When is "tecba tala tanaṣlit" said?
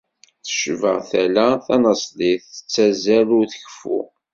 0.45-2.43